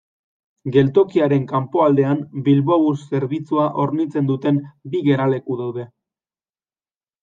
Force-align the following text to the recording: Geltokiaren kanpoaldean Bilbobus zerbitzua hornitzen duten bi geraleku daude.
Geltokiaren 0.75 1.45
kanpoaldean 1.51 2.25
Bilbobus 2.49 2.97
zerbitzua 3.13 3.69
hornitzen 3.85 4.35
duten 4.35 4.61
bi 4.93 5.07
geraleku 5.13 5.65
daude. 5.65 5.91